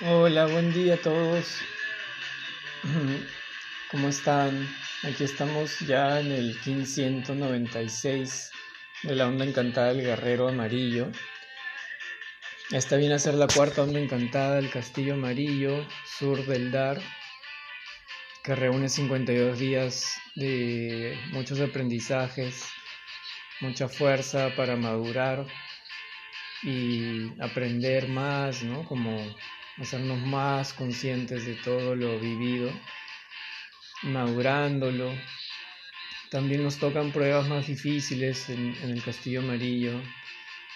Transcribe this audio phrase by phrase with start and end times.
[0.00, 1.58] Hola, buen día a todos.
[3.90, 4.68] ¿Cómo están?
[5.02, 8.52] Aquí estamos ya en el 1596
[9.02, 11.10] de la onda encantada del guerrero amarillo.
[12.70, 17.00] Esta viene a ser la cuarta onda encantada del castillo amarillo, sur del Dar,
[18.44, 22.68] que reúne 52 días de muchos aprendizajes,
[23.60, 25.44] mucha fuerza para madurar
[26.62, 28.84] y aprender más, ¿no?
[28.84, 29.18] Como
[29.80, 32.72] hacernos más conscientes de todo lo vivido,
[34.02, 35.12] madurándolo.
[36.30, 40.00] También nos tocan pruebas más difíciles en, el castillo amarillo,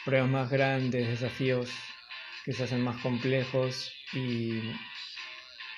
[0.05, 1.71] pruebas más grandes, desafíos
[2.45, 4.61] que se hacen más complejos y,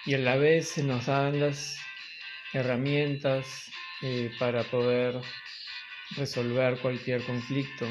[0.06, 1.78] y a la vez se nos dan las
[2.52, 3.70] herramientas
[4.02, 5.20] eh, para poder
[6.16, 7.86] resolver cualquier conflicto.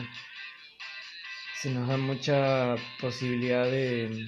[1.56, 4.25] Se nos da mucha posibilidad de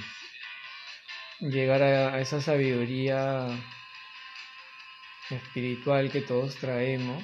[1.40, 3.48] llegar a, esa sabiduría
[5.30, 7.24] espiritual que todos traemos,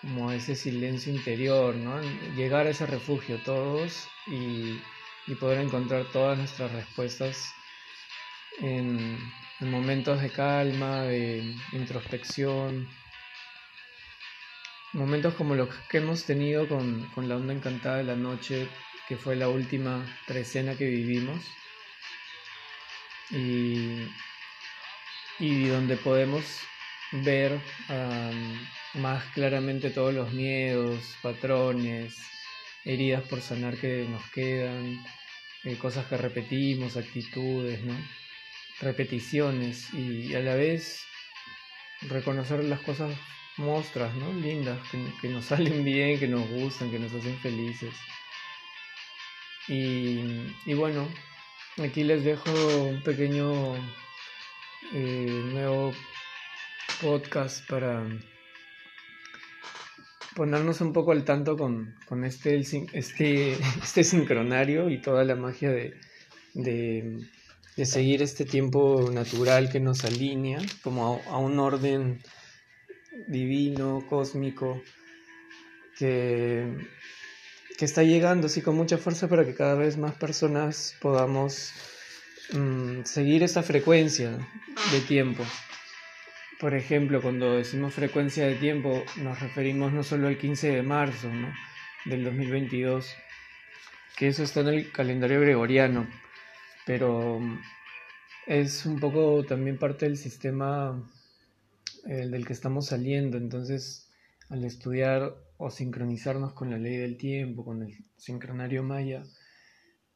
[0.00, 2.00] como ese silencio interior, ¿no?
[2.34, 4.80] Llegar a ese refugio todos y,
[5.38, 7.54] poder encontrar todas nuestras respuestas
[8.58, 9.16] en,
[9.60, 12.88] momentos de calma, de introspección,
[14.92, 18.68] momentos como los que hemos tenido con, con la onda encantada de la noche,
[19.06, 21.44] que fue la última trecena que vivimos
[23.30, 24.08] y,
[25.68, 26.44] donde podemos
[27.12, 27.60] ver
[28.94, 32.16] más claramente todos los miedos, patrones,
[32.84, 35.04] heridas por sanar que nos quedan,
[35.64, 37.94] eh, cosas que repetimos, actitudes, ¿no?
[38.80, 41.04] repeticiones y a la vez
[42.08, 43.14] reconocer las cosas
[43.58, 44.32] mostras, ¿no?
[44.32, 47.94] lindas, que, que, nos salen bien, que nos gustan, que nos hacen felices.
[49.68, 50.20] Y,
[50.64, 51.06] y bueno,
[51.78, 52.50] Aquí les dejo
[52.84, 53.76] un pequeño
[54.92, 55.92] eh, nuevo
[57.00, 58.04] podcast para
[60.34, 61.94] ponernos un poco al tanto con,
[62.24, 65.94] este, este, este sincronario y toda la magia de,
[66.54, 72.20] de, seguir este tiempo natural que nos alinea como a un orden
[73.28, 74.82] divino, cósmico,
[75.96, 76.66] que
[77.80, 81.72] que está llegando así con mucha fuerza para que cada vez más personas podamos
[82.52, 84.32] mm, seguir esa frecuencia
[84.92, 85.42] de tiempo.
[86.60, 91.30] Por ejemplo, cuando decimos frecuencia de tiempo, nos referimos no solo al 15 de marzo
[92.04, 93.16] del 2022,
[94.14, 96.06] que eso está en el calendario gregoriano,
[96.84, 97.62] pero mm,
[98.46, 101.02] es un poco también parte del sistema
[102.04, 103.38] el del que estamos saliendo.
[103.38, 104.09] Entonces,
[104.50, 109.22] al estudiar o sincronizarnos con la ley del tiempo, con el sincronario maya,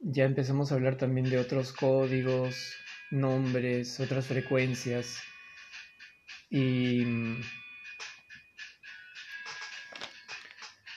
[0.01, 2.75] ya empezamos a hablar también de otros códigos,
[3.11, 5.23] nombres, otras frecuencias.
[6.51, 7.05] Y,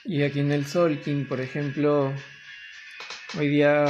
[0.04, 2.12] y aquí en el Solkin, por ejemplo,
[3.38, 3.86] hoy día,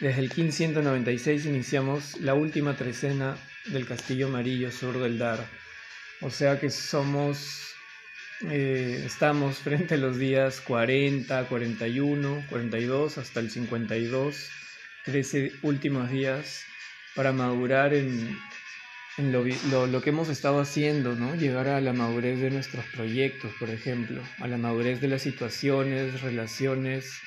[0.00, 3.36] desde el 1596, iniciamos la última trecena
[3.66, 5.46] del Castillo Amarillo Sur del Dar.
[6.22, 7.73] O sea que somos
[8.42, 14.50] eh, estamos frente a los días 40, 41, 42 hasta el 52,
[15.04, 16.64] 13 últimos días
[17.14, 18.36] para madurar en,
[19.18, 19.44] lo,
[19.86, 21.36] lo, que hemos estado haciendo, ¿no?
[21.36, 26.20] Llegar a la madurez de nuestros proyectos, por ejemplo, a la madurez de las situaciones,
[26.20, 27.20] relaciones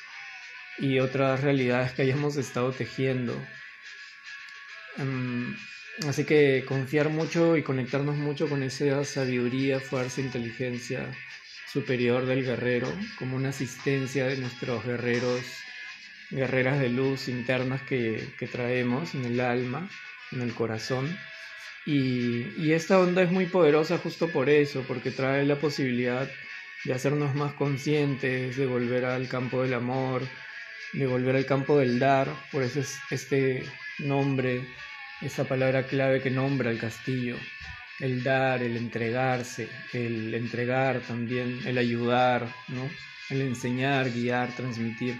[0.78, 3.42] y otras realidades que hayamos estado tejiendo.
[4.98, 5.56] Em,
[6.06, 11.12] Así que confiar mucho y conectarnos mucho con esa sabiduría, fuerza, inteligencia
[11.72, 12.88] superior del guerrero,
[13.18, 15.42] como una asistencia de nuestros guerreros,
[16.30, 19.90] guerreras de luz internas que, traemos en el alma,
[20.32, 21.18] en el corazón.
[21.86, 26.30] Y, y esta onda es muy poderosa justo por eso, porque trae la posibilidad
[26.84, 30.22] de hacernos más conscientes, de volver al campo del amor,
[30.94, 33.64] de volver al campo del dar, por eso es este
[33.98, 34.62] nombre
[35.22, 37.38] esa palabra clave que nombra el castillo,
[38.00, 42.90] el dar, el entregarse, el entregar también, el ayudar, ¿no?
[43.30, 45.20] el enseñar, guiar, transmitir,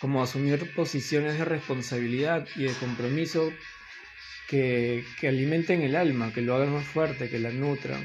[0.00, 3.52] como asumir posiciones de responsabilidad y de compromiso
[4.48, 8.02] que, alimenten el alma, que lo hagan más fuerte, que la nutran,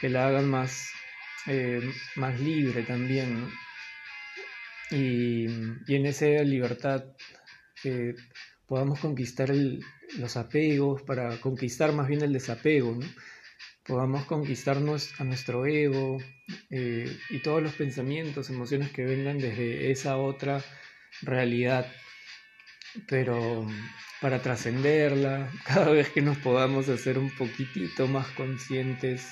[0.00, 0.90] que la hagan más,
[1.46, 1.80] eh,
[2.16, 3.50] más libre también.
[4.90, 5.46] Y,
[5.86, 7.04] y, en esa libertad
[7.84, 8.14] eh,
[8.66, 9.52] podamos conquistar
[10.18, 12.98] los apegos, para conquistar más bien el desapego,
[13.84, 16.18] podamos conquistarnos a nuestro ego
[16.70, 20.62] eh, y todos los pensamientos, emociones que vengan desde esa otra
[21.22, 21.86] realidad.
[23.08, 23.66] pero
[24.20, 29.28] para trascenderla, cada vez que nos podamos hacer un poquitito más conscientes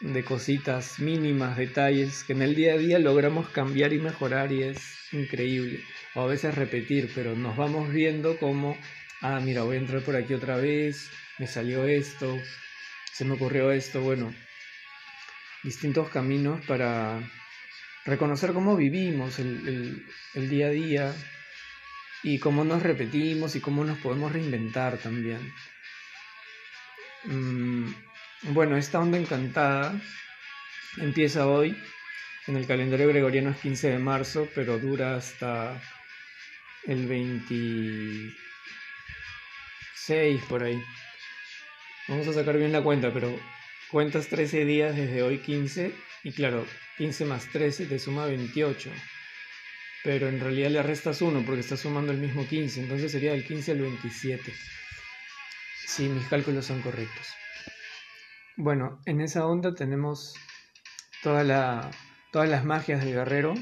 [0.00, 4.62] de cositas mínimas, detalles que en el día a día logramos cambiar y mejorar y
[4.62, 5.84] es increíble.
[6.14, 8.76] O a veces repetir, pero nos vamos viendo como,
[9.20, 12.38] ah, mira, voy a entrar por aquí otra vez, me salió esto,
[13.12, 14.34] se me ocurrió esto, bueno,
[15.62, 17.20] distintos caminos para
[18.04, 21.14] reconocer cómo vivimos el, día a día
[22.22, 25.52] y cómo nos repetimos y cómo nos podemos reinventar también.
[27.24, 27.92] Mm,
[28.42, 30.00] bueno, esta onda encantada
[30.96, 31.76] empieza hoy.
[32.46, 35.80] En el calendario gregoriano es 15 de marzo, pero dura hasta
[36.86, 38.34] el 26
[40.48, 40.82] por ahí.
[42.08, 43.38] Vamos a sacar bien la cuenta, pero
[43.90, 45.94] cuentas 13 días desde hoy 15
[46.24, 46.66] y claro,
[46.96, 48.90] 15 más 13 te suma 28.
[50.02, 53.46] Pero en realidad le restas 1 porque está sumando el mismo 15, entonces sería del
[53.46, 54.52] 15 al 27.
[55.86, 57.39] Si mis cálculos son correctos.
[58.62, 60.34] Bueno, en esa onda tenemos
[61.22, 63.54] todas las magias del guerrero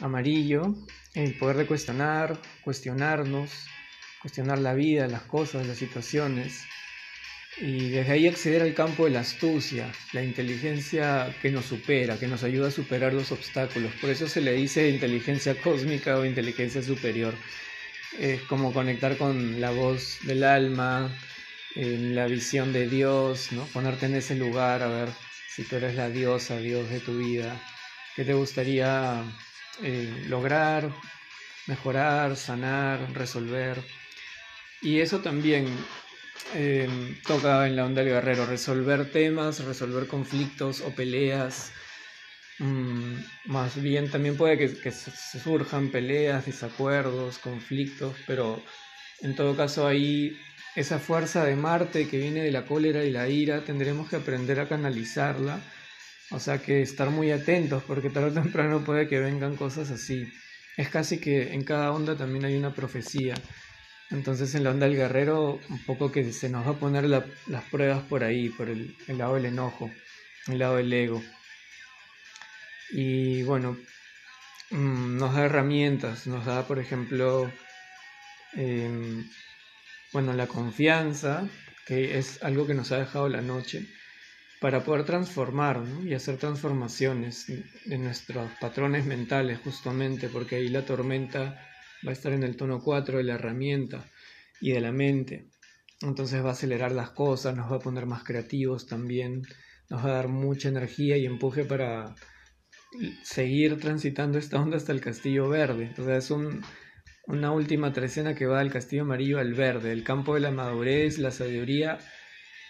[0.00, 0.74] amarillo,
[1.14, 3.52] el poder de cuestionar, cuestionarnos,
[4.20, 6.64] cuestionar la vida, las cosas, las situaciones,
[7.58, 12.26] y desde ahí acceder al campo de la astucia, la inteligencia que nos supera, que
[12.26, 13.92] nos ayuda a superar los obstáculos.
[14.00, 17.34] Por eso se le dice inteligencia cósmica o inteligencia superior.
[18.18, 21.16] Es como conectar con la voz del alma,
[21.74, 23.64] la visión de Dios, ¿no?
[23.66, 25.08] ponerte en ese lugar a ver
[25.48, 27.60] si tú eres la diosa, Dios de tu vida,
[28.14, 29.24] qué te gustaría
[29.82, 30.90] eh, lograr,
[31.66, 33.82] mejorar, sanar, resolver.
[34.82, 35.66] Y eso también
[36.54, 36.88] eh,
[37.26, 41.72] toca en la onda del guerrero, resolver temas, resolver conflictos o peleas.
[42.58, 43.16] Mm,
[43.46, 48.64] más bien también puede que, que surjan peleas, desacuerdos, conflictos, pero
[49.22, 50.36] en todo caso ahí
[50.74, 54.58] esa fuerza de Marte que viene de la cólera y la ira, tendremos que aprender
[54.60, 55.60] a canalizarla.
[56.30, 60.26] O sea que estar muy atentos porque tarde o temprano puede que vengan cosas así.
[60.76, 63.34] Es casi que en cada onda también hay una profecía.
[64.10, 67.64] Entonces en la onda del guerrero un poco que se nos va a poner las
[67.70, 69.90] pruebas por ahí, por el, lado del enojo,
[70.48, 71.22] el lado del ego.
[72.90, 73.76] Y bueno,
[74.70, 77.50] mm, nos da herramientas, nos da por ejemplo
[78.52, 79.24] em,
[80.14, 81.46] bueno, la confianza,
[81.86, 83.88] que es algo que nos ha dejado la noche,
[84.60, 87.46] para poder transformar y hacer transformaciones
[87.84, 91.60] de nuestros patrones mentales justamente, porque ahí la tormenta
[92.06, 94.08] va a estar en el tono 4 de la herramienta
[94.60, 95.50] y de la mente.
[96.00, 99.42] Entonces va a acelerar las cosas, nos va a poner más creativos también,
[99.90, 102.14] nos va a dar mucha energía y empuje para
[103.24, 105.92] seguir transitando esta onda hasta el castillo verde.
[105.98, 106.62] O sea, es un,
[107.26, 111.18] una última trecena que va del castillo amarillo al verde, del campo de la madurez,
[111.18, 111.98] la sabiduría,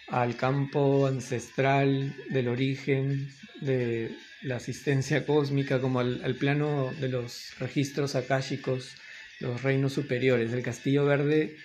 [0.07, 3.29] al campo ancestral del origen,
[3.61, 8.95] de la asistencia cósmica, como al, plano de los registros akáshicos,
[9.39, 10.53] los reinos superiores.
[10.53, 11.57] El castillo verde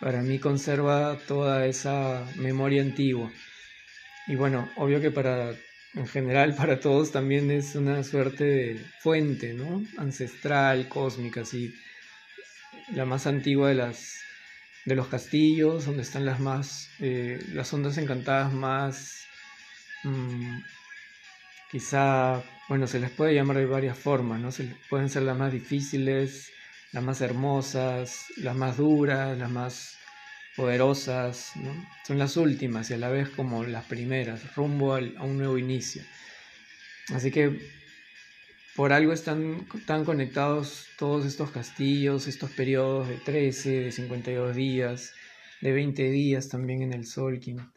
[0.00, 3.30] para mí conserva toda esa memoria antigua.
[4.26, 5.54] Y bueno, obvio que para
[5.94, 9.84] en general para todos también es una suerte de fuente, ¿no?
[9.98, 11.74] Ancestral, cósmica, así
[12.92, 14.20] la más antigua de las
[14.84, 19.24] de los castillos, donde están las más eh, las ondas encantadas más
[20.04, 20.58] mm,
[21.70, 25.52] quizá bueno se les puede llamar de varias formas, no se, pueden ser las más
[25.52, 26.50] difíciles,
[26.92, 29.98] las más hermosas, las más duras, las más
[30.56, 31.52] poderosas,
[32.06, 36.02] son las últimas y a la vez como las primeras, rumbo a un nuevo inicio.
[37.14, 37.60] Así que
[38.76, 45.14] por algo están tan conectados todos estos castillos, estos periodos de 13, de 52 días,
[45.62, 47.72] de 20 días también en el Solkin.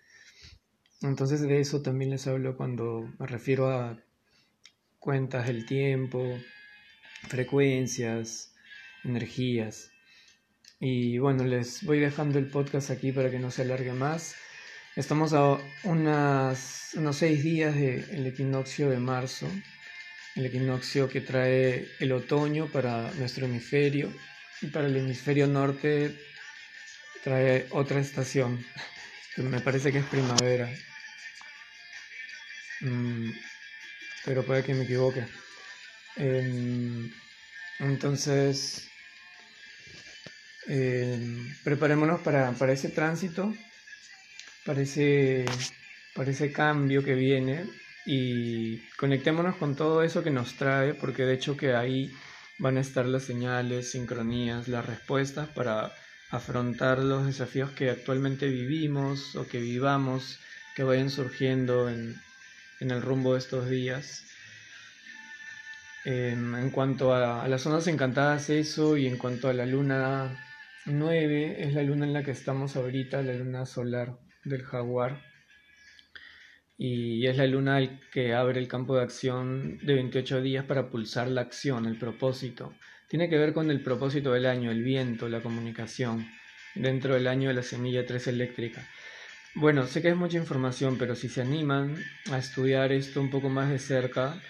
[1.02, 3.98] Entonces de eso también les hablo cuando me refiero a
[5.00, 6.22] cuentas del tiempo,
[7.30, 8.54] frecuencias,
[9.06, 9.92] energías.
[10.82, 14.36] Y bueno, les voy dejando el podcast aquí para que no se alargue más.
[14.98, 19.48] Estamos a unas, unos seis días del equinoccio de marzo,
[20.36, 24.14] el equinoccio que trae el otoño para nuestro hemisferio
[24.62, 26.16] y para el hemisferio norte
[27.24, 28.64] trae otra estación,
[29.36, 30.70] que me parece que es primavera.
[32.82, 33.32] Mm,
[34.26, 35.26] pero puede que me equivoque.
[36.16, 37.12] Em,
[37.80, 38.90] entonces,
[40.68, 43.54] em, preparémonos para, para, ese tránsito,
[44.66, 45.46] para ese,
[46.14, 47.66] para ese cambio que viene
[48.12, 52.12] y conectémonos con todo eso que nos trae, porque de hecho que ahí
[52.58, 55.92] van a estar las señales, sincronías, las respuestas para
[56.32, 60.40] afrontar los desafíos que actualmente vivimos o que vivamos,
[60.76, 62.20] que vayan surgiendo en,
[62.80, 64.26] el rumbo de estos días.
[66.04, 70.36] En cuanto a, a, las zonas encantadas, eso, y en cuanto a la luna
[70.88, 75.29] 9, es la luna en la que estamos ahorita, la luna solar del jaguar
[76.82, 80.90] y es la luna el que abre el campo de acción de 28 días para
[80.90, 82.74] pulsar la acción, el propósito.
[83.10, 86.26] Tiene que ver con el propósito del año, el viento, la comunicación,
[86.76, 88.88] dentro del año de la semilla 3 eléctrica.
[89.56, 93.50] Bueno, sé que es mucha información, pero si se animan a estudiar esto un poco
[93.50, 94.42] más de cerca,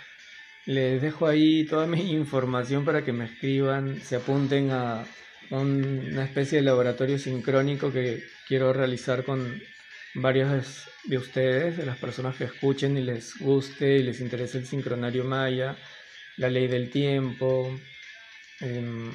[0.68, 5.04] les dejo ahí toda mi información para que me escriban, se apunten a
[5.50, 9.60] una especie de laboratorio sincrónico que quiero realizar con
[10.16, 14.66] varios de ustedes, de las personas que escuchen y les guste y les interese el
[14.66, 15.78] sincronario maya,
[16.38, 17.80] la ley del tiempo,
[18.62, 19.12] em,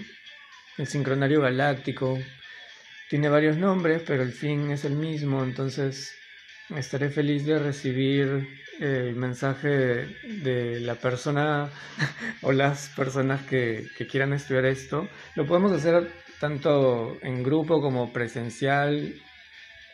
[0.79, 2.19] el sincronario galáctico.
[3.09, 6.17] Tiene varios nombres, pero el fin es el mismo, entonces
[6.75, 8.49] estaré feliz de recibir
[8.81, 9.69] el mensaje
[10.25, 11.71] de, la persona
[12.43, 15.09] o las personas que, que quieran estudiar esto.
[15.37, 16.11] Lo podemos hacer
[16.41, 19.15] tanto en grupo como presencial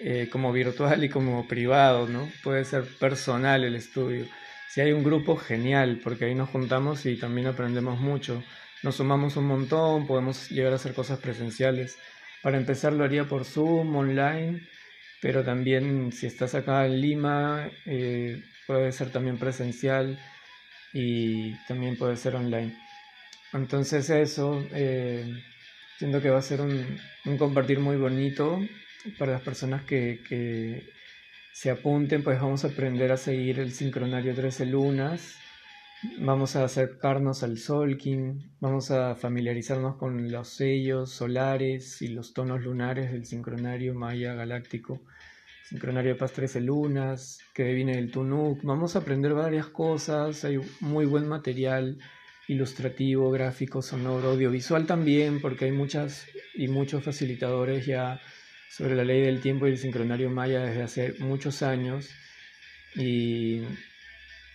[0.03, 2.31] eh, como virtual y como privado, ¿no?
[2.43, 4.27] Puede ser personal el estudio.
[4.71, 8.43] Si hay un grupo, genial, porque ahí nos juntamos y también aprendemos mucho.
[8.83, 11.99] Nos sumamos un montón, podemos llegar a hacer cosas presenciales.
[12.43, 14.63] Para empezar lo haría por Zoom, online,
[15.21, 20.19] pero también si estás acá en Lima, eh, puede ser también presencial
[20.95, 22.75] y también puede ser online.
[23.53, 25.27] Entonces eso, eh,
[25.99, 28.61] siento que va a ser un, un compartir muy bonito
[29.19, 30.89] para las personas que,
[31.53, 35.37] se apunten, pues vamos a aprender a seguir el sincronario 13 lunas,
[36.19, 42.63] vamos a acercarnos al Solkin, vamos a familiarizarnos con los sellos solares y los tonos
[42.63, 45.03] lunares del sincronario maya galáctico,
[45.69, 50.61] sincronario de paz 13 lunas, que viene del Tunuk, vamos a aprender varias cosas, hay
[50.81, 51.99] muy buen material
[52.49, 58.21] ilustrativo, gráfico, sonoro, audiovisual también, porque hay muchas y muchos facilitadores ya
[58.71, 62.09] sobre la ley del tiempo y el sincronario maya desde hace muchos años
[62.95, 63.63] y,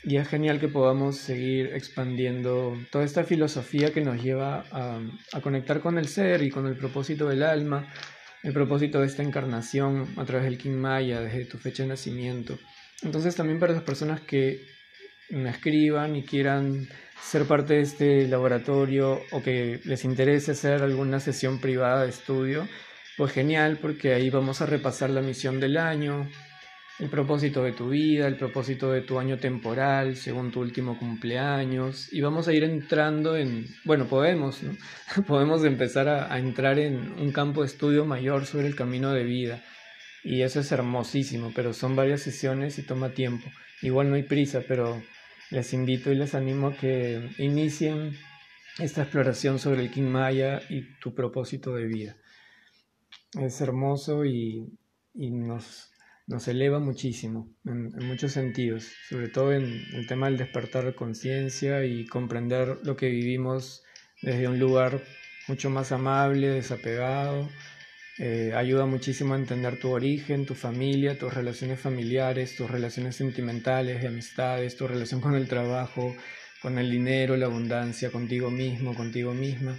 [0.03, 5.81] y, es genial que podamos seguir expandiendo toda esta filosofía que nos lleva a, conectar
[5.81, 7.91] con el ser y con el propósito del alma,
[8.41, 12.57] el propósito de esta encarnación a través del King Maya desde tu fecha de nacimiento.
[13.03, 14.65] Entonces también para las personas que
[15.29, 16.88] me escriban y quieran
[17.22, 22.67] ser parte de este laboratorio o que les interese hacer alguna sesión privada de estudio,
[23.17, 26.29] pues genial, porque ahí vamos a repasar la misión del año,
[27.00, 32.12] el propósito de tu vida, el propósito de tu año temporal, según tu último cumpleaños,
[32.12, 34.75] y vamos a ir entrando en, bueno, podemos, ¿no?
[35.27, 39.63] podemos empezar a, entrar en un campo de estudio mayor sobre el camino de vida,
[40.24, 43.48] y eso es hermosísimo, pero son varias sesiones y toma tiempo.
[43.81, 45.01] Igual no hay prisa, pero
[45.51, 48.17] les invito y les animo a que inicien
[48.79, 52.15] esta exploración sobre el King Maya y tu propósito de vida
[53.39, 54.67] es hermoso y,
[55.13, 55.91] nos,
[56.27, 61.86] nos, eleva muchísimo en, muchos sentidos, sobre todo en el tema del despertar de conciencia
[61.86, 63.84] y comprender lo que vivimos
[64.22, 65.01] desde un lugar
[65.48, 67.50] mucho más amable, desapegado.
[68.17, 74.01] Eh, ayuda muchísimo a entender tu origen, tu familia, tus relaciones familiares, tus relaciones sentimentales,
[74.01, 76.15] de amistades, tu relación con el trabajo,
[76.62, 79.77] con el dinero, la abundancia, contigo mismo, contigo misma.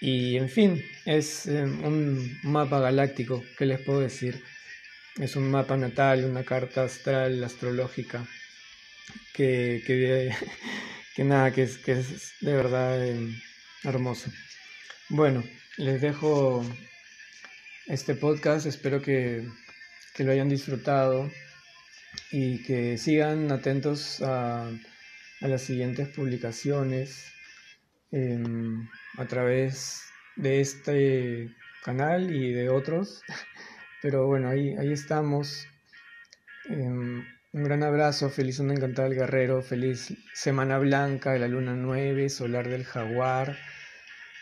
[0.00, 4.42] Y en fin, es eh, un mapa galáctico, ¿qué les puedo decir?
[5.18, 8.26] Es un mapa natal, una carta astral, astrológica,
[9.32, 13.34] que, que, nada, que es, que es de verdad eh,
[13.84, 14.30] hermoso.
[15.08, 15.42] Bueno,
[15.78, 16.64] les dejo
[17.86, 19.48] este podcast, espero que,
[20.14, 21.30] que lo hayan disfrutado
[22.30, 24.68] y que sigan atentos a,
[25.40, 27.32] a las siguientes publicaciones.
[28.12, 30.02] A través
[30.36, 31.50] de este
[31.82, 33.22] canal y de otros.
[34.02, 35.66] Pero bueno, ahí, ahí estamos.
[36.68, 41.74] Em, un gran abrazo, feliz una encantada del guerrero, feliz Semana Blanca de la Luna
[41.74, 43.56] 9, Solar del Jaguar,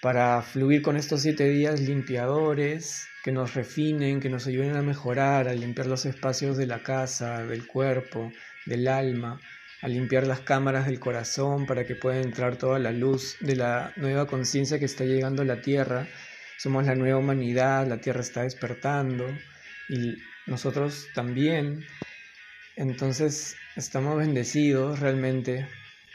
[0.03, 5.49] para fluir con estos siete días limpiadores que nos refinen, que nos ayuden a mejorar,
[5.49, 8.33] a limpiar los espacios de la casa, del cuerpo,
[8.67, 9.41] del alma,
[9.83, 13.93] a limpiar las cámaras del corazón para que pueda entrar toda la luz de la
[13.97, 16.07] nueva conciencia que está llegando a la Tierra.
[16.59, 19.27] Somos la nueva humanidad, la Tierra está despertando
[19.89, 20.17] y
[20.47, 21.85] nosotros también.
[22.77, 25.69] Entonces estamos bendecidos realmente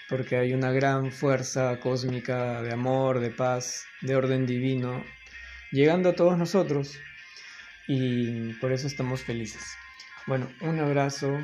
[0.10, 5.04] porque hay una gran fuerza cósmica de amor, de paz, de orden divino,
[5.72, 6.98] llegando a todos nosotros
[7.88, 9.64] y por eso estamos felices.
[10.26, 11.40] Bueno, un abrazo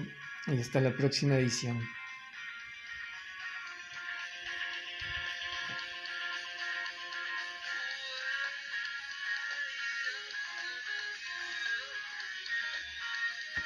[0.48, 1.80] y hasta la próxima edición.